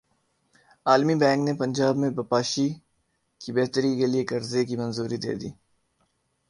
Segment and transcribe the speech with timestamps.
[0.85, 2.67] عالمی بینک نے پنجاب میں بپاشی
[3.41, 5.49] کی بہتری کیلئے قرضے کی منظوری دے دی